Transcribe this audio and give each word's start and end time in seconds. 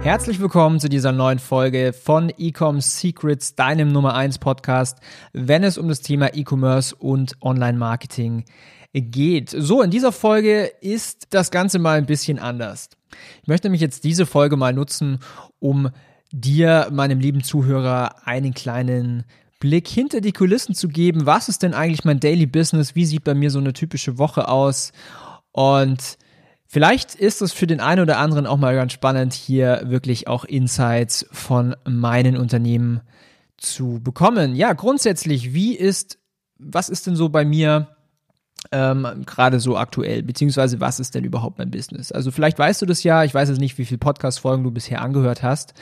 Herzlich 0.00 0.38
willkommen 0.40 0.78
zu 0.78 0.88
dieser 0.88 1.10
neuen 1.10 1.40
Folge 1.40 1.92
von 1.92 2.30
Ecom 2.30 2.80
Secrets, 2.80 3.56
deinem 3.56 3.88
Nummer 3.88 4.14
1 4.14 4.38
Podcast, 4.38 4.98
wenn 5.32 5.64
es 5.64 5.76
um 5.76 5.88
das 5.88 6.00
Thema 6.00 6.34
E-Commerce 6.34 6.94
und 6.94 7.34
Online-Marketing 7.42 8.44
geht. 8.94 9.50
So, 9.50 9.82
in 9.82 9.90
dieser 9.90 10.12
Folge 10.12 10.70
ist 10.80 11.26
das 11.30 11.50
Ganze 11.50 11.80
mal 11.80 11.98
ein 11.98 12.06
bisschen 12.06 12.38
anders. 12.38 12.90
Ich 13.42 13.48
möchte 13.48 13.66
nämlich 13.66 13.82
jetzt 13.82 14.04
diese 14.04 14.24
Folge 14.24 14.56
mal 14.56 14.72
nutzen, 14.72 15.18
um 15.58 15.90
dir, 16.30 16.88
meinem 16.92 17.18
lieben 17.18 17.42
Zuhörer, 17.42 18.26
einen 18.26 18.54
kleinen 18.54 19.24
Blick 19.58 19.88
hinter 19.88 20.20
die 20.20 20.32
Kulissen 20.32 20.76
zu 20.76 20.88
geben. 20.88 21.26
Was 21.26 21.48
ist 21.48 21.64
denn 21.64 21.74
eigentlich 21.74 22.04
mein 22.04 22.20
Daily 22.20 22.46
Business? 22.46 22.94
Wie 22.94 23.04
sieht 23.04 23.24
bei 23.24 23.34
mir 23.34 23.50
so 23.50 23.58
eine 23.58 23.72
typische 23.72 24.16
Woche 24.16 24.46
aus? 24.48 24.92
Und 25.50 26.18
Vielleicht 26.70 27.14
ist 27.14 27.40
es 27.40 27.54
für 27.54 27.66
den 27.66 27.80
einen 27.80 28.02
oder 28.02 28.18
anderen 28.18 28.46
auch 28.46 28.58
mal 28.58 28.74
ganz 28.74 28.92
spannend, 28.92 29.32
hier 29.32 29.80
wirklich 29.86 30.28
auch 30.28 30.44
Insights 30.44 31.26
von 31.32 31.74
meinen 31.88 32.36
Unternehmen 32.36 33.00
zu 33.56 34.00
bekommen. 34.02 34.54
Ja, 34.54 34.74
grundsätzlich, 34.74 35.54
wie 35.54 35.74
ist, 35.74 36.18
was 36.58 36.90
ist 36.90 37.06
denn 37.06 37.16
so 37.16 37.30
bei 37.30 37.46
mir 37.46 37.96
ähm, 38.70 39.24
gerade 39.24 39.60
so 39.60 39.78
aktuell, 39.78 40.22
beziehungsweise 40.22 40.78
was 40.78 41.00
ist 41.00 41.14
denn 41.14 41.24
überhaupt 41.24 41.58
mein 41.58 41.70
Business? 41.70 42.12
Also 42.12 42.30
vielleicht 42.30 42.58
weißt 42.58 42.82
du 42.82 42.86
das 42.86 43.02
ja, 43.02 43.24
ich 43.24 43.32
weiß 43.32 43.48
jetzt 43.48 43.60
nicht, 43.60 43.78
wie 43.78 43.86
viele 43.86 43.98
Podcast-Folgen 43.98 44.62
du 44.62 44.70
bisher 44.70 45.00
angehört 45.00 45.42
hast. 45.42 45.72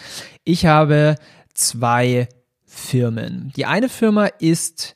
Ich 0.44 0.66
habe 0.66 1.16
zwei 1.52 2.28
Firmen. 2.64 3.52
Die 3.56 3.66
eine 3.66 3.88
Firma 3.88 4.26
ist 4.38 4.94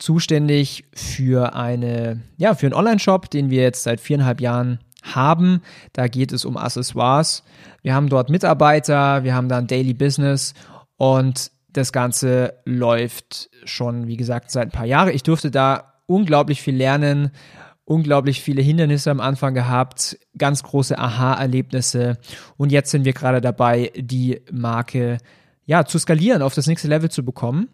zuständig 0.00 0.84
für 0.94 1.54
eine, 1.54 2.22
ja, 2.38 2.56
für 2.56 2.66
einen 2.66 2.74
Online-Shop, 2.74 3.30
den 3.30 3.50
wir 3.50 3.62
jetzt 3.62 3.84
seit 3.84 4.00
viereinhalb 4.00 4.40
Jahren 4.40 4.80
haben. 5.14 5.62
Da 5.92 6.08
geht 6.08 6.32
es 6.32 6.44
um 6.44 6.56
Accessoires. 6.56 7.44
Wir 7.82 7.94
haben 7.94 8.08
dort 8.08 8.30
Mitarbeiter, 8.30 9.24
wir 9.24 9.34
haben 9.34 9.48
dann 9.48 9.66
Daily 9.66 9.94
Business 9.94 10.54
und 10.96 11.50
das 11.70 11.92
Ganze 11.92 12.54
läuft 12.64 13.50
schon, 13.64 14.06
wie 14.06 14.16
gesagt, 14.16 14.50
seit 14.50 14.68
ein 14.68 14.72
paar 14.72 14.86
Jahren. 14.86 15.14
Ich 15.14 15.22
durfte 15.22 15.50
da 15.50 15.94
unglaublich 16.06 16.62
viel 16.62 16.76
lernen, 16.76 17.30
unglaublich 17.84 18.42
viele 18.42 18.62
Hindernisse 18.62 19.10
am 19.10 19.20
Anfang 19.20 19.54
gehabt, 19.54 20.18
ganz 20.36 20.62
große 20.62 20.98
Aha-Erlebnisse 20.98 22.18
und 22.56 22.72
jetzt 22.72 22.90
sind 22.90 23.04
wir 23.04 23.12
gerade 23.12 23.40
dabei, 23.40 23.92
die 23.96 24.42
Marke 24.50 25.18
ja 25.64 25.84
zu 25.84 25.98
skalieren, 25.98 26.42
auf 26.42 26.54
das 26.54 26.66
nächste 26.66 26.88
Level 26.88 27.10
zu 27.10 27.24
bekommen. 27.24 27.68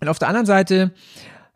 Und 0.00 0.08
auf 0.08 0.18
der 0.18 0.28
anderen 0.28 0.46
Seite 0.46 0.92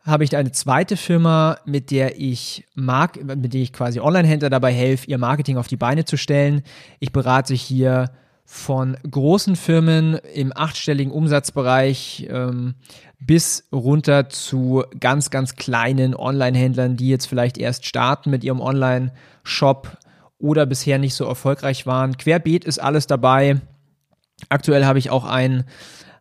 habe 0.05 0.23
ich 0.23 0.37
eine 0.37 0.51
zweite 0.51 0.97
Firma, 0.97 1.57
mit 1.65 1.89
der 1.89 2.19
ich 2.19 2.65
mag, 2.75 3.23
mit 3.23 3.53
der 3.53 3.61
ich 3.61 3.73
quasi 3.73 3.99
Online-Händler 3.99 4.51
dabei 4.51 4.71
helfe, 4.71 5.07
ihr 5.07 5.17
Marketing 5.17 5.57
auf 5.57 5.67
die 5.67 5.77
Beine 5.77 6.05
zu 6.05 6.15
stellen. 6.15 6.61
Ich 6.99 7.11
berate 7.11 7.55
hier 7.55 8.11
von 8.45 8.95
großen 9.09 9.55
Firmen 9.55 10.19
im 10.35 10.53
achtstelligen 10.55 11.11
Umsatzbereich 11.11 12.27
ähm, 12.29 12.75
bis 13.19 13.67
runter 13.71 14.29
zu 14.29 14.83
ganz, 14.99 15.31
ganz 15.31 15.55
kleinen 15.55 16.15
Online-Händlern, 16.15 16.95
die 16.95 17.09
jetzt 17.09 17.25
vielleicht 17.25 17.57
erst 17.57 17.85
starten 17.85 18.29
mit 18.29 18.43
ihrem 18.43 18.61
Online-Shop 18.61 19.97
oder 20.37 20.67
bisher 20.67 20.99
nicht 20.99 21.15
so 21.15 21.25
erfolgreich 21.25 21.87
waren. 21.87 22.17
Querbeet 22.17 22.65
ist 22.65 22.77
alles 22.77 23.07
dabei. 23.07 23.59
Aktuell 24.49 24.85
habe 24.85 24.99
ich 24.99 25.09
auch 25.09 25.25
einen 25.25 25.63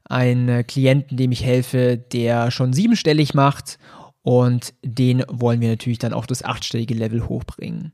einen 0.04 0.66
Klienten, 0.66 1.16
dem 1.16 1.32
ich 1.32 1.44
helfe, 1.44 1.96
der 1.96 2.50
schon 2.50 2.72
siebenstellig 2.72 3.34
macht 3.34 3.78
und 4.24 4.72
den 4.82 5.22
wollen 5.28 5.60
wir 5.60 5.68
natürlich 5.68 5.98
dann 5.98 6.14
auf 6.14 6.26
das 6.26 6.42
achtstellige 6.42 6.94
Level 6.94 7.28
hochbringen. 7.28 7.92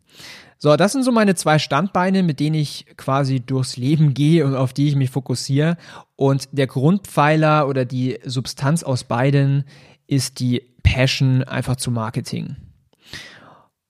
So, 0.59 0.77
das 0.77 0.93
sind 0.93 1.03
so 1.03 1.11
meine 1.11 1.35
zwei 1.35 1.59
Standbeine, 1.59 2.23
mit 2.23 2.39
denen 2.39 2.55
ich 2.55 2.87
quasi 2.97 3.41
durchs 3.41 3.77
Leben 3.77 4.15
gehe 4.15 4.47
und 4.47 4.55
auf 4.55 4.73
die 4.73 4.89
ich 4.89 4.95
mich 4.95 5.11
fokussiere. 5.11 5.77
Und 6.15 6.49
der 6.53 6.69
Grundpfeiler 6.69 7.67
oder 7.67 7.85
die 7.85 8.21
Substanz 8.25 8.85
aus 8.85 9.03
beiden 9.03 9.65
ist 10.07 10.39
die 10.39 10.63
Passion 10.85 11.43
einfach 11.43 11.77
zu 11.77 11.91
Marketing. 11.91 12.57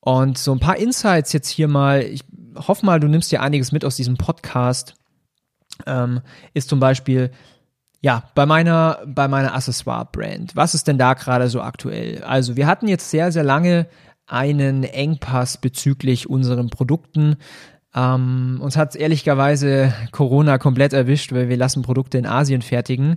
Und 0.00 0.38
so 0.38 0.52
ein 0.52 0.60
paar 0.60 0.78
Insights 0.78 1.34
jetzt 1.34 1.48
hier 1.48 1.68
mal. 1.68 2.02
Ich 2.02 2.22
hoffe 2.56 2.86
mal, 2.86 3.00
du 3.00 3.08
nimmst 3.08 3.30
dir 3.30 3.42
einiges 3.42 3.70
mit 3.70 3.84
aus 3.84 3.96
diesem 3.96 4.16
Podcast. 4.16 4.94
Ähm, 5.86 6.20
ist 6.54 6.70
zum 6.70 6.80
Beispiel, 6.80 7.30
ja, 8.00 8.24
bei 8.34 8.46
meiner, 8.46 8.98
bei 9.06 9.28
meiner 9.28 9.54
Accessoire-Brand. 9.54 10.56
Was 10.56 10.74
ist 10.74 10.88
denn 10.88 10.98
da 10.98 11.14
gerade 11.14 11.48
so 11.48 11.60
aktuell? 11.60 12.22
Also, 12.24 12.56
wir 12.56 12.66
hatten 12.66 12.88
jetzt 12.88 13.10
sehr, 13.10 13.30
sehr 13.30 13.44
lange 13.44 13.86
einen 14.26 14.84
Engpass 14.84 15.58
bezüglich 15.58 16.30
unseren 16.30 16.70
Produkten. 16.70 17.36
Ähm, 17.94 18.58
uns 18.62 18.76
hat 18.76 18.94
ehrlicherweise 18.96 19.92
Corona 20.12 20.58
komplett 20.58 20.92
erwischt, 20.92 21.32
weil 21.32 21.48
wir 21.48 21.56
lassen 21.56 21.82
Produkte 21.82 22.18
in 22.18 22.26
Asien 22.26 22.62
fertigen 22.62 23.16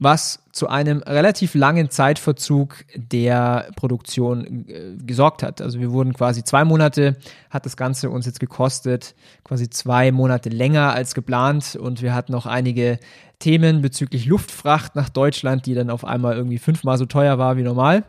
was 0.00 0.42
zu 0.50 0.68
einem 0.68 0.98
relativ 1.02 1.54
langen 1.54 1.90
Zeitverzug 1.90 2.84
der 2.96 3.68
Produktion 3.76 4.66
äh, 4.66 4.96
gesorgt 5.04 5.42
hat. 5.42 5.60
Also 5.60 5.78
wir 5.78 5.92
wurden 5.92 6.14
quasi 6.14 6.42
zwei 6.42 6.64
Monate, 6.64 7.16
hat 7.50 7.66
das 7.66 7.76
Ganze 7.76 8.08
uns 8.10 8.24
jetzt 8.24 8.40
gekostet, 8.40 9.14
quasi 9.44 9.68
zwei 9.68 10.10
Monate 10.10 10.48
länger 10.48 10.94
als 10.94 11.14
geplant 11.14 11.76
und 11.76 12.00
wir 12.00 12.14
hatten 12.14 12.32
noch 12.32 12.46
einige 12.46 12.98
Themen 13.38 13.82
bezüglich 13.82 14.24
Luftfracht 14.24 14.96
nach 14.96 15.10
Deutschland, 15.10 15.66
die 15.66 15.74
dann 15.74 15.90
auf 15.90 16.04
einmal 16.04 16.34
irgendwie 16.34 16.58
fünfmal 16.58 16.96
so 16.96 17.04
teuer 17.04 17.38
war 17.38 17.58
wie 17.58 17.62
normal. 17.62 18.04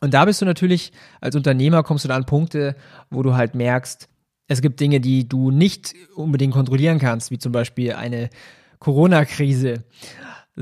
Und 0.00 0.14
da 0.14 0.24
bist 0.24 0.40
du 0.40 0.46
natürlich 0.46 0.92
als 1.20 1.34
Unternehmer 1.34 1.82
kommst 1.82 2.04
du 2.04 2.08
da 2.08 2.16
an 2.16 2.24
Punkte, 2.24 2.76
wo 3.10 3.22
du 3.22 3.34
halt 3.34 3.56
merkst, 3.56 4.08
es 4.46 4.62
gibt 4.62 4.80
Dinge, 4.80 5.00
die 5.00 5.28
du 5.28 5.50
nicht 5.50 5.94
unbedingt 6.14 6.54
kontrollieren 6.54 6.98
kannst, 6.98 7.30
wie 7.30 7.38
zum 7.38 7.52
Beispiel 7.52 7.92
eine 7.92 8.30
Corona-Krise. 8.78 9.84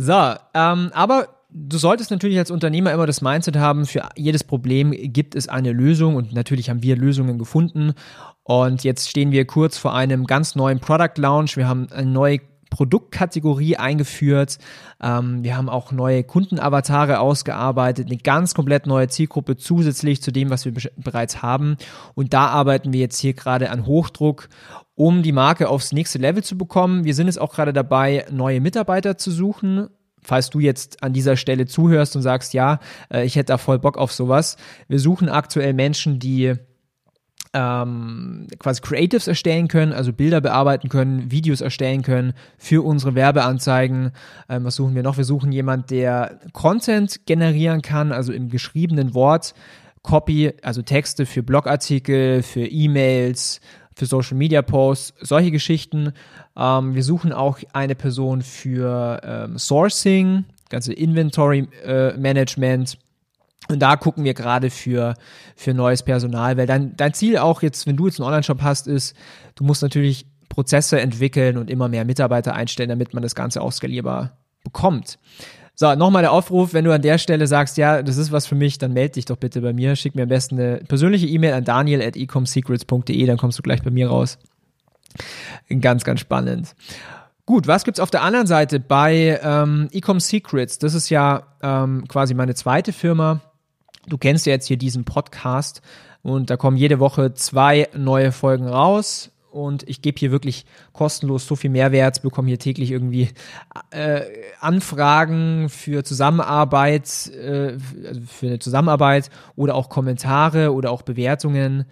So, 0.00 0.34
ähm, 0.54 0.90
aber 0.94 1.28
du 1.50 1.76
solltest 1.76 2.12
natürlich 2.12 2.38
als 2.38 2.52
Unternehmer 2.52 2.92
immer 2.92 3.06
das 3.06 3.20
Mindset 3.20 3.56
haben, 3.56 3.84
für 3.84 4.08
jedes 4.14 4.44
Problem 4.44 4.92
gibt 4.92 5.34
es 5.34 5.48
eine 5.48 5.72
Lösung 5.72 6.14
und 6.14 6.32
natürlich 6.32 6.70
haben 6.70 6.84
wir 6.84 6.96
Lösungen 6.96 7.36
gefunden. 7.36 7.94
Und 8.44 8.84
jetzt 8.84 9.10
stehen 9.10 9.32
wir 9.32 9.44
kurz 9.44 9.76
vor 9.76 9.94
einem 9.94 10.24
ganz 10.24 10.54
neuen 10.54 10.78
Product 10.78 11.16
Launch. 11.16 11.56
Wir 11.56 11.66
haben 11.66 11.88
eine 11.90 12.08
neue 12.08 12.38
Produktkategorie 12.70 13.76
eingeführt. 13.76 14.58
Ähm, 15.02 15.42
wir 15.42 15.56
haben 15.56 15.68
auch 15.68 15.92
neue 15.92 16.24
Kundenavatare 16.24 17.20
ausgearbeitet, 17.20 18.06
eine 18.06 18.18
ganz 18.18 18.54
komplett 18.54 18.86
neue 18.86 19.08
Zielgruppe 19.08 19.56
zusätzlich 19.56 20.22
zu 20.22 20.32
dem, 20.32 20.50
was 20.50 20.64
wir 20.64 20.74
bereits 20.96 21.42
haben. 21.42 21.76
Und 22.14 22.34
da 22.34 22.46
arbeiten 22.46 22.92
wir 22.92 23.00
jetzt 23.00 23.18
hier 23.18 23.34
gerade 23.34 23.70
an 23.70 23.86
Hochdruck, 23.86 24.48
um 24.94 25.22
die 25.22 25.32
Marke 25.32 25.68
aufs 25.68 25.92
nächste 25.92 26.18
Level 26.18 26.42
zu 26.42 26.58
bekommen. 26.58 27.04
Wir 27.04 27.14
sind 27.14 27.26
jetzt 27.26 27.40
auch 27.40 27.54
gerade 27.54 27.72
dabei, 27.72 28.26
neue 28.30 28.60
Mitarbeiter 28.60 29.16
zu 29.16 29.30
suchen. 29.30 29.88
Falls 30.20 30.50
du 30.50 30.58
jetzt 30.58 31.02
an 31.02 31.12
dieser 31.12 31.36
Stelle 31.36 31.66
zuhörst 31.66 32.16
und 32.16 32.22
sagst, 32.22 32.52
ja, 32.52 32.80
äh, 33.10 33.24
ich 33.24 33.36
hätte 33.36 33.52
da 33.52 33.58
voll 33.58 33.78
Bock 33.78 33.96
auf 33.96 34.12
sowas. 34.12 34.56
Wir 34.88 34.98
suchen 34.98 35.28
aktuell 35.28 35.72
Menschen, 35.72 36.18
die 36.18 36.54
ähm, 37.52 38.46
quasi 38.58 38.80
Creatives 38.80 39.28
erstellen 39.28 39.68
können, 39.68 39.92
also 39.92 40.12
Bilder 40.12 40.40
bearbeiten 40.40 40.88
können, 40.88 41.30
Videos 41.30 41.60
erstellen 41.60 42.02
können 42.02 42.32
für 42.58 42.84
unsere 42.84 43.14
Werbeanzeigen. 43.14 44.12
Ähm, 44.48 44.64
was 44.64 44.76
suchen 44.76 44.94
wir 44.94 45.02
noch? 45.02 45.16
Wir 45.16 45.24
suchen 45.24 45.52
jemanden, 45.52 45.86
der 45.88 46.40
Content 46.52 47.26
generieren 47.26 47.82
kann, 47.82 48.12
also 48.12 48.32
im 48.32 48.48
geschriebenen 48.48 49.14
Wort. 49.14 49.54
Copy, 50.02 50.52
also 50.62 50.82
Texte 50.82 51.26
für 51.26 51.42
Blogartikel, 51.42 52.42
für 52.42 52.64
E-Mails, 52.64 53.60
für 53.94 54.06
Social 54.06 54.36
Media 54.36 54.62
Posts, 54.62 55.14
solche 55.20 55.50
Geschichten. 55.50 56.12
Ähm, 56.56 56.94
wir 56.94 57.02
suchen 57.02 57.32
auch 57.32 57.58
eine 57.72 57.94
Person 57.94 58.42
für 58.42 59.20
ähm, 59.24 59.58
Sourcing, 59.58 60.44
ganze 60.70 60.92
Inventory 60.92 61.68
äh, 61.84 62.16
Management 62.16 62.98
und 63.66 63.80
da 63.80 63.96
gucken 63.96 64.24
wir 64.24 64.34
gerade 64.34 64.70
für, 64.70 65.14
für 65.56 65.74
neues 65.74 66.02
Personal, 66.02 66.56
weil 66.56 66.66
dein, 66.66 66.96
dein 66.96 67.12
Ziel 67.12 67.38
auch 67.38 67.62
jetzt, 67.62 67.86
wenn 67.86 67.96
du 67.96 68.06
jetzt 68.06 68.20
einen 68.20 68.26
Online-Shop 68.26 68.62
hast, 68.62 68.86
ist, 68.86 69.16
du 69.56 69.64
musst 69.64 69.82
natürlich 69.82 70.26
Prozesse 70.48 71.00
entwickeln 71.00 71.58
und 71.58 71.68
immer 71.68 71.88
mehr 71.88 72.04
Mitarbeiter 72.04 72.54
einstellen, 72.54 72.88
damit 72.88 73.12
man 73.12 73.22
das 73.22 73.34
Ganze 73.34 73.60
auch 73.60 73.72
skalierbar 73.72 74.38
bekommt. 74.64 75.18
So, 75.74 75.94
nochmal 75.94 76.22
der 76.22 76.32
Aufruf, 76.32 76.72
wenn 76.72 76.84
du 76.84 76.92
an 76.92 77.02
der 77.02 77.18
Stelle 77.18 77.46
sagst, 77.46 77.76
ja, 77.76 78.02
das 78.02 78.16
ist 78.16 78.32
was 78.32 78.46
für 78.46 78.56
mich, 78.56 78.78
dann 78.78 78.92
melde 78.92 79.14
dich 79.14 79.26
doch 79.26 79.36
bitte 79.36 79.60
bei 79.60 79.72
mir. 79.72 79.94
Schick 79.94 80.16
mir 80.16 80.22
am 80.22 80.28
besten 80.28 80.58
eine 80.58 80.78
persönliche 80.78 81.26
E-Mail 81.26 81.52
an 81.52 81.64
daniel 81.64 82.00
dann 83.26 83.36
kommst 83.36 83.58
du 83.58 83.62
gleich 83.62 83.82
bei 83.82 83.90
mir 83.90 84.08
raus. 84.08 84.38
Ganz, 85.80 86.02
ganz 86.02 86.20
spannend. 86.20 86.74
Gut, 87.48 87.66
was 87.66 87.84
gibt's 87.84 87.98
auf 87.98 88.10
der 88.10 88.20
anderen 88.20 88.46
Seite 88.46 88.78
bei 88.78 89.40
ähm, 89.42 89.88
Ecom 89.90 90.20
Secrets? 90.20 90.78
Das 90.78 90.92
ist 90.92 91.08
ja 91.08 91.44
ähm, 91.62 92.06
quasi 92.06 92.34
meine 92.34 92.54
zweite 92.54 92.92
Firma 92.92 93.40
Du 94.06 94.18
kennst 94.18 94.44
ja 94.44 94.52
jetzt 94.52 94.66
hier 94.66 94.76
diesen 94.76 95.06
Podcast 95.06 95.80
und 96.20 96.50
da 96.50 96.58
kommen 96.58 96.76
jede 96.76 96.98
Woche 96.98 97.32
zwei 97.32 97.88
neue 97.96 98.32
Folgen 98.32 98.68
raus 98.68 99.30
und 99.50 99.88
ich 99.88 100.02
gebe 100.02 100.18
hier 100.18 100.30
wirklich 100.30 100.66
kostenlos 100.92 101.46
so 101.46 101.56
viel 101.56 101.70
Mehrwert, 101.70 102.20
bekomme 102.20 102.48
hier 102.48 102.58
täglich 102.58 102.90
irgendwie 102.90 103.30
äh, 103.92 104.22
Anfragen 104.60 105.70
für 105.70 106.04
Zusammenarbeit, 106.04 107.30
äh, 107.34 107.78
also 108.06 108.20
für 108.26 108.46
eine 108.48 108.58
Zusammenarbeit 108.58 109.30
oder 109.56 109.74
auch 109.74 109.88
Kommentare 109.88 110.74
oder 110.74 110.90
auch 110.90 111.00
Bewertungen, 111.00 111.86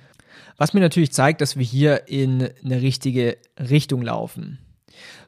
was 0.58 0.74
mir 0.74 0.80
natürlich 0.80 1.12
zeigt, 1.14 1.40
dass 1.40 1.56
wir 1.56 1.64
hier 1.64 2.08
in 2.08 2.50
eine 2.62 2.82
richtige 2.82 3.38
Richtung 3.58 4.02
laufen. 4.02 4.58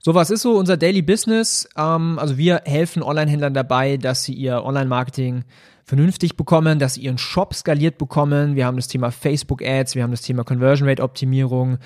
So, 0.00 0.14
was 0.14 0.30
ist 0.30 0.42
so 0.42 0.56
unser 0.56 0.76
Daily 0.76 1.02
Business? 1.02 1.68
Ähm, 1.76 2.18
also 2.18 2.38
wir 2.38 2.62
helfen 2.64 3.02
Online-Händlern 3.02 3.54
dabei, 3.54 3.96
dass 3.96 4.24
sie 4.24 4.34
ihr 4.34 4.64
Online-Marketing 4.64 5.44
vernünftig 5.84 6.36
bekommen, 6.36 6.78
dass 6.78 6.94
sie 6.94 7.02
ihren 7.02 7.18
Shop 7.18 7.54
skaliert 7.54 7.98
bekommen. 7.98 8.56
Wir 8.56 8.66
haben 8.66 8.76
das 8.76 8.88
Thema 8.88 9.10
Facebook 9.10 9.62
Ads, 9.62 9.94
wir 9.94 10.02
haben 10.02 10.10
das 10.10 10.22
Thema 10.22 10.44
Conversion 10.44 10.88
Rate 10.88 11.02
Optimierung, 11.02 11.78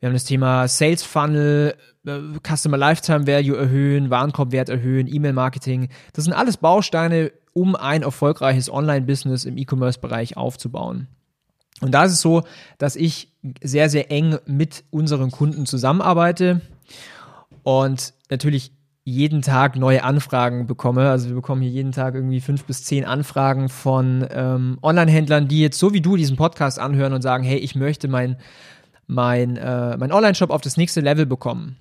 wir 0.00 0.08
haben 0.08 0.14
das 0.14 0.24
Thema 0.24 0.66
Sales 0.66 1.04
Funnel, 1.04 1.76
äh, 2.04 2.18
Customer 2.46 2.76
Lifetime 2.76 3.26
Value 3.26 3.56
erhöhen, 3.56 4.10
Warenkorbwert 4.10 4.68
erhöhen, 4.68 5.06
E-Mail-Marketing. 5.06 5.88
Das 6.12 6.24
sind 6.24 6.34
alles 6.34 6.56
Bausteine, 6.56 7.32
um 7.52 7.76
ein 7.76 8.02
erfolgreiches 8.02 8.70
Online-Business 8.70 9.44
im 9.44 9.56
E-Commerce-Bereich 9.56 10.36
aufzubauen. 10.36 11.06
Und 11.80 11.92
da 11.92 12.04
ist 12.04 12.12
es 12.12 12.20
so, 12.20 12.42
dass 12.78 12.96
ich 12.96 13.32
sehr, 13.62 13.88
sehr 13.88 14.10
eng 14.10 14.38
mit 14.46 14.84
unseren 14.90 15.30
Kunden 15.30 15.64
zusammenarbeite 15.66 16.60
und 17.64 18.14
natürlich 18.30 18.70
jeden 19.06 19.42
Tag 19.42 19.76
neue 19.76 20.04
Anfragen 20.04 20.66
bekomme. 20.66 21.10
Also 21.10 21.28
wir 21.28 21.34
bekommen 21.34 21.60
hier 21.60 21.70
jeden 21.70 21.92
Tag 21.92 22.14
irgendwie 22.14 22.40
fünf 22.40 22.64
bis 22.64 22.84
zehn 22.84 23.04
Anfragen 23.04 23.68
von 23.68 24.26
ähm, 24.30 24.78
Online-Händlern, 24.80 25.48
die 25.48 25.60
jetzt 25.60 25.78
so 25.78 25.92
wie 25.92 26.00
du 26.00 26.16
diesen 26.16 26.36
Podcast 26.36 26.78
anhören 26.78 27.12
und 27.12 27.20
sagen, 27.20 27.44
hey, 27.44 27.58
ich 27.58 27.74
möchte 27.74 28.08
mein 28.08 28.36
mein, 29.06 29.56
äh, 29.56 29.96
mein 29.96 30.12
Online-Shop 30.12 30.50
auf 30.50 30.60
das 30.60 30.76
nächste 30.76 31.00
Level 31.00 31.26
bekommen. 31.26 31.76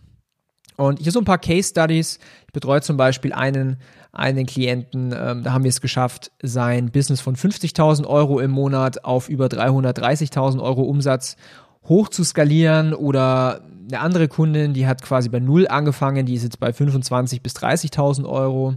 Und 0.75 0.99
hier 0.99 1.11
so 1.11 1.19
ein 1.19 1.25
paar 1.25 1.37
Case 1.37 1.69
Studies. 1.69 2.19
Ich 2.47 2.53
betreue 2.53 2.81
zum 2.81 2.97
Beispiel 2.97 3.31
einen, 3.31 3.77
einen 4.11 4.47
Klienten, 4.47 5.13
ähm, 5.15 5.43
da 5.43 5.53
haben 5.53 5.63
wir 5.63 5.69
es 5.69 5.81
geschafft, 5.81 6.31
sein 6.41 6.91
Business 6.91 7.21
von 7.21 7.35
50.000 7.35 8.07
Euro 8.07 8.39
im 8.39 8.51
Monat 8.51 9.05
auf 9.05 9.29
über 9.29 9.45
330.000 9.47 10.61
Euro 10.61 10.81
Umsatz 10.81 11.37
hoch 11.85 12.09
zu 12.09 12.23
skalieren 12.23 12.93
oder 12.93 13.61
eine 13.89 13.99
andere 13.99 14.27
Kundin, 14.27 14.73
die 14.73 14.87
hat 14.87 15.01
quasi 15.01 15.29
bei 15.29 15.39
Null 15.39 15.67
angefangen, 15.67 16.25
die 16.25 16.35
ist 16.35 16.43
jetzt 16.43 16.59
bei 16.59 16.69
25.000 16.69 17.41
bis 17.41 17.55
30.000 17.55 18.27
Euro. 18.27 18.75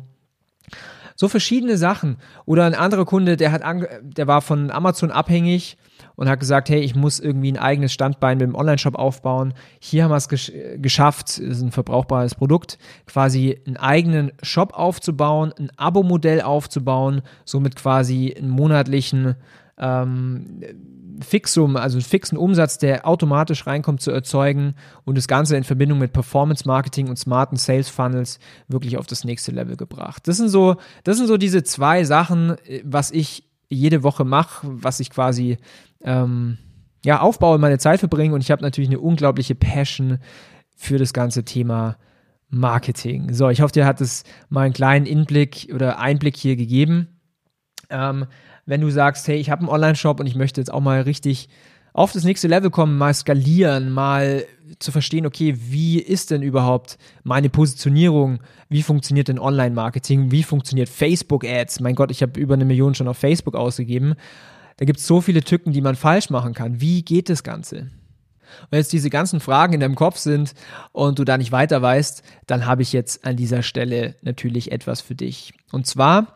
So 1.15 1.29
verschiedene 1.29 1.79
Sachen. 1.79 2.19
Oder 2.45 2.67
ein 2.67 2.75
anderer 2.75 3.07
Kunde, 3.07 3.37
der 3.37 3.51
hat, 3.51 3.63
der 4.03 4.27
war 4.27 4.43
von 4.43 4.71
Amazon 4.71 5.11
abhängig 5.11 5.79
und 6.17 6.29
hat 6.29 6.41
gesagt, 6.41 6.69
hey, 6.69 6.81
ich 6.81 6.95
muss 6.95 7.21
irgendwie 7.21 7.53
ein 7.53 7.59
eigenes 7.59 7.93
Standbein 7.93 8.39
mit 8.39 8.47
dem 8.47 8.55
Online-Shop 8.55 8.97
aufbauen. 8.97 9.55
Hier 9.79 10.05
haben 10.05 10.11
wir 10.11 10.17
es 10.17 10.29
gesch 10.29 10.53
geschafft, 10.77 11.39
ist 11.39 11.63
ein 11.63 11.73
verbrauchbares 11.73 12.35
Produkt, 12.35 12.79
quasi 13.07 13.59
einen 13.67 13.79
eigenen 13.79 14.33
Shop 14.43 14.75
aufzubauen, 14.75 15.55
ein 15.59 15.71
Abo-Modell 15.77 16.43
aufzubauen, 16.43 17.23
somit 17.45 17.77
quasi 17.77 18.35
einen 18.37 18.51
monatlichen 18.51 19.37
ähm, 19.79 20.61
Fixum, 21.21 21.77
also 21.77 21.97
einen 21.97 22.05
fixen 22.05 22.37
Umsatz, 22.37 22.79
der 22.79 23.07
automatisch 23.07 23.67
reinkommt, 23.67 24.01
zu 24.01 24.11
erzeugen 24.11 24.75
und 25.05 25.17
das 25.17 25.29
Ganze 25.29 25.57
in 25.57 25.65
Verbindung 25.65 25.99
mit 25.99 26.13
Performance 26.13 26.67
Marketing 26.67 27.09
und 27.09 27.19
smarten 27.19 27.57
Sales 27.57 27.89
Funnels 27.89 28.39
wirklich 28.69 28.99
auf 28.99 29.07
das 29.07 29.25
nächste 29.25 29.53
Level 29.53 29.77
gebracht. 29.77 30.29
Das 30.29 30.37
sind 30.37 30.49
so, 30.49 30.77
das 31.05 31.17
sind 31.17 31.27
so 31.27 31.37
diese 31.37 31.63
zwei 31.63 32.05
Sachen, 32.05 32.57
was 32.85 33.11
ich 33.11 33.45
jede 33.69 34.03
Woche 34.03 34.25
mache, 34.25 34.67
was 34.71 35.01
ich 35.01 35.11
quasi 35.11 35.57
ähm, 36.03 36.59
ja, 37.05 37.21
aufbaue, 37.21 37.59
meine 37.59 37.79
Zeit 37.79 38.01
verbringe 38.01 38.35
und 38.35 38.43
ich 38.43 38.51
habe 38.51 38.63
natürlich 38.63 38.91
eine 38.91 39.01
unglaubliche 39.01 39.55
Passion 39.55 40.19
für 40.77 40.99
das 40.99 41.13
ganze 41.13 41.45
Thema 41.45 41.97
Marketing. 42.49 43.33
So, 43.33 43.49
ich 43.49 43.61
hoffe, 43.61 43.73
dir 43.73 43.87
hat 43.87 44.01
es 44.01 44.25
mal 44.49 44.63
einen 44.63 44.75
kleinen 44.75 45.07
Inblick 45.07 45.69
oder 45.75 45.99
Einblick 45.99 46.37
hier 46.37 46.57
gegeben. 46.57 47.21
Ähm, 47.91 48.27
wenn 48.67 48.81
du 48.81 48.91
sagst, 48.91 49.27
hey, 49.29 49.37
ich 49.37 49.51
habe 49.51 49.61
einen 49.61 49.71
Online-Shop 49.71 50.21
und 50.21 50.27
ich 50.27 50.35
möchte 50.35 50.61
jetzt 50.61 50.73
auch 50.73 50.81
mal 50.81 51.01
richtig 51.03 51.49
auf 51.93 52.13
das 52.13 52.25
nächste 52.25 52.49
Level 52.49 52.69
kommen, 52.69 52.99
mal 52.99 53.15
skalieren, 53.15 53.91
mal 53.91 54.45
zu 54.79 54.93
verstehen, 54.93 55.25
okay, 55.25 55.57
wie 55.57 55.99
ist 55.99 56.31
denn 56.31 56.43
überhaupt 56.43 56.99
meine 57.23 57.49
Positionierung? 57.49 58.41
Wie 58.69 58.83
funktioniert 58.83 59.29
denn 59.29 59.39
Online-Marketing? 59.39 60.31
Wie 60.31 60.43
funktioniert 60.43 60.91
Facebook-Ads? 60.91 61.81
Mein 61.81 61.95
Gott, 61.95 62.11
ich 62.11 62.21
habe 62.21 62.39
über 62.39 62.53
eine 62.53 62.67
Million 62.67 62.95
schon 62.95 63.09
auf 63.09 63.17
Facebook 63.17 63.55
ausgegeben. 63.55 64.15
Da 64.77 64.85
gibt 64.85 64.99
es 64.99 65.07
so 65.07 65.23
viele 65.23 65.43
Tücken, 65.43 65.73
die 65.73 65.81
man 65.81 65.97
falsch 65.97 66.29
machen 66.29 66.53
kann. 66.53 66.83
Wie 66.83 67.03
geht 67.03 67.31
das 67.31 67.43
Ganze? 67.43 67.91
Wenn 68.71 68.79
jetzt 68.79 68.93
diese 68.93 69.09
ganzen 69.09 69.41
Fragen 69.41 69.73
in 69.73 69.81
deinem 69.81 69.95
Kopf 69.95 70.19
sind 70.19 70.53
und 70.93 71.19
du 71.19 71.25
da 71.25 71.39
nicht 71.39 71.53
weiter 71.53 71.81
weißt, 71.81 72.23
dann 72.47 72.67
habe 72.67 72.83
ich 72.83 72.93
jetzt 72.93 73.25
an 73.25 73.37
dieser 73.37 73.63
Stelle 73.63 74.17
natürlich 74.21 74.71
etwas 74.71 75.01
für 75.01 75.15
dich. 75.15 75.55
Und 75.73 75.87
zwar 75.87 76.36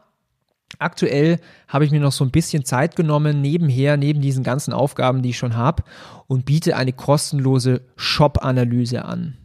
Aktuell 0.79 1.41
habe 1.69 1.85
ich 1.85 1.91
mir 1.91 2.01
noch 2.01 2.13
so 2.13 2.25
ein 2.25 2.31
bisschen 2.31 2.65
Zeit 2.65 2.97
genommen, 2.97 3.41
nebenher, 3.41 3.97
neben 3.97 4.21
diesen 4.21 4.45
ganzen 4.45 4.73
Aufgaben, 4.73 5.23
die 5.23 5.31
ich 5.31 5.39
schon 5.39 5.57
habe, 5.57 5.83
und 6.27 6.45
biete 6.45 6.77
eine 6.77 6.93
kostenlose 6.93 7.83
Shop-Analyse 7.97 9.05
an. 9.05 9.37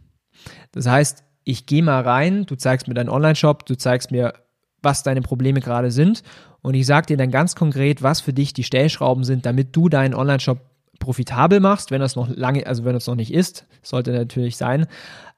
Das 0.72 0.86
heißt, 0.86 1.24
ich 1.44 1.66
gehe 1.66 1.82
mal 1.82 2.02
rein, 2.02 2.46
du 2.46 2.56
zeigst 2.56 2.88
mir 2.88 2.94
deinen 2.94 3.08
Online-Shop, 3.08 3.66
du 3.66 3.76
zeigst 3.76 4.10
mir, 4.10 4.34
was 4.82 5.02
deine 5.02 5.22
Probleme 5.22 5.60
gerade 5.60 5.90
sind, 5.90 6.22
und 6.62 6.74
ich 6.74 6.86
sage 6.86 7.06
dir 7.06 7.16
dann 7.16 7.30
ganz 7.30 7.54
konkret, 7.54 8.02
was 8.02 8.20
für 8.20 8.32
dich 8.32 8.52
die 8.52 8.64
Stellschrauben 8.64 9.22
sind, 9.22 9.46
damit 9.46 9.74
du 9.76 9.88
deinen 9.88 10.14
Online-Shop 10.14 10.58
profitabel 10.98 11.60
machst, 11.60 11.90
wenn 11.90 12.00
das 12.00 12.16
noch 12.16 12.28
lange, 12.28 12.66
also 12.66 12.84
wenn 12.84 12.94
das 12.94 13.06
noch 13.06 13.14
nicht 13.14 13.32
ist, 13.32 13.66
sollte 13.82 14.12
natürlich 14.12 14.56
sein. 14.56 14.86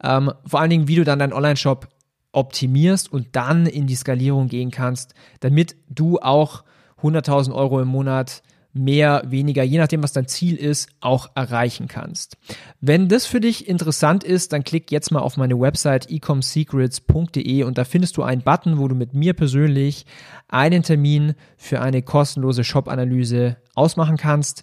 Ähm, 0.02 0.32
vor 0.46 0.61
allen 0.61 0.70
Dingen, 0.70 0.88
wie 0.88 0.96
du 0.96 1.05
dann 1.05 1.19
deinen 1.19 1.32
Online-Shop 1.32 1.88
optimierst 2.32 3.12
und 3.12 3.28
dann 3.32 3.66
in 3.66 3.86
die 3.86 3.96
Skalierung 3.96 4.48
gehen 4.48 4.70
kannst, 4.70 5.14
damit 5.40 5.76
du 5.88 6.19
auch 6.19 6.64
100.000 7.02 7.54
Euro 7.54 7.80
im 7.80 7.88
Monat 7.88 8.42
mehr, 8.75 9.22
weniger, 9.26 9.62
je 9.62 9.78
nachdem, 9.78 10.02
was 10.02 10.12
dein 10.12 10.28
Ziel 10.28 10.56
ist, 10.56 10.88
auch 11.00 11.30
erreichen 11.34 11.88
kannst. 11.88 12.36
Wenn 12.80 13.08
das 13.08 13.26
für 13.26 13.40
dich 13.40 13.66
interessant 13.66 14.25
ist, 14.25 14.52
dann 14.52 14.62
klick 14.62 14.90
jetzt 14.92 15.10
mal 15.10 15.20
auf 15.20 15.36
meine 15.36 15.58
Website 15.58 16.10
ecomsecrets.de 16.10 17.64
und 17.64 17.78
da 17.78 17.84
findest 17.84 18.16
du 18.16 18.22
einen 18.22 18.42
Button, 18.42 18.78
wo 18.78 18.88
du 18.88 18.94
mit 18.94 19.14
mir 19.14 19.32
persönlich 19.34 20.06
einen 20.48 20.82
Termin 20.82 21.35
für 21.56 21.80
eine 21.80 22.02
kostenlose 22.02 22.62
Shop-Analyse 22.62 23.56
ausmachen 23.75 24.16
kannst 24.16 24.62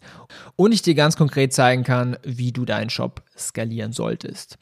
und 0.55 0.72
ich 0.72 0.81
dir 0.81 0.95
ganz 0.95 1.17
konkret 1.17 1.53
zeigen 1.53 1.84
kann, 1.84 2.17
wie 2.24 2.51
du 2.51 2.65
deinen 2.65 2.89
Shop 2.89 3.24
skalieren 3.38 3.91
solltest. 3.91 4.57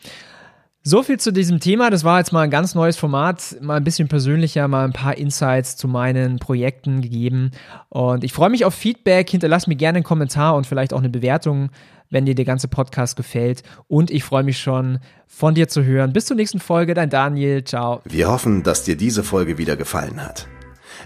So 0.86 1.02
viel 1.02 1.18
zu 1.18 1.32
diesem 1.32 1.62
Thema. 1.62 1.90
Das 1.90 2.04
war 2.04 2.20
jetzt 2.20 2.34
mal 2.34 2.42
ein 2.42 2.50
ganz 2.52 2.76
neues 2.76 2.98
Format, 2.98 3.56
mal 3.62 3.78
ein 3.78 3.86
bisschen 3.86 4.10
persönlicher, 4.10 4.68
mal 4.68 4.84
ein 4.84 4.92
paar 4.92 5.18
Insights 5.18 5.78
zu 5.78 5.88
meinen 5.88 6.40
Projekten 6.40 7.02
gegeben. 7.02 7.52
Und 7.88 8.26
ich 8.26 8.34
freue 8.34 8.50
mich 8.50 8.66
auf 8.66 8.74
Feedback. 8.74 9.30
Hinterlass 9.30 9.66
mir 9.66 9.78
gerne 9.78 10.00
einen 10.00 10.04
Kommentar 10.04 10.58
und 10.58 10.68
vielleicht 10.68 10.92
auch 10.92 11.00
eine 11.00 11.08
Bewertung, 11.08 11.70
wenn 12.10 12.26
dir 12.26 12.36
der 12.36 12.44
ganze 12.44 12.68
Podcast 12.68 13.16
gefällt. 13.16 13.64
Und 13.88 14.12
ich 14.12 14.26
freue 14.26 14.44
mich 14.44 14.60
schon, 14.60 15.00
von 15.26 15.56
dir 15.56 15.70
zu 15.70 15.86
hören. 15.86 16.12
Bis 16.12 16.26
zur 16.26 16.36
nächsten 16.36 16.60
Folge. 16.60 16.94
Dein 16.94 17.10
Daniel. 17.10 17.64
Ciao. 17.64 18.02
Wir 18.04 18.28
hoffen, 18.28 18.64
dass 18.64 18.84
dir 18.84 18.98
diese 18.98 19.24
Folge 19.24 19.58
wieder 19.58 19.78
gefallen 19.78 20.22
hat. 20.22 20.50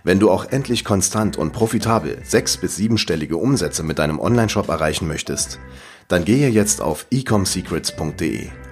Wenn 0.04 0.20
du 0.20 0.32
auch 0.32 0.46
endlich 0.46 0.86
konstant 0.86 1.38
und 1.38 1.54
profitabel 1.54 2.18
sechs- 2.24 2.58
bis 2.58 2.78
siebenstellige 2.78 3.38
Umsätze 3.38 3.84
mit 3.84 4.00
deinem 4.00 4.20
Onlineshop 4.20 4.70
erreichen 4.70 5.08
möchtest, 5.08 5.60
dann 6.08 6.26
gehe 6.26 6.50
jetzt 6.50 6.82
auf 6.82 7.06
ecomsecrets.de 7.12 8.50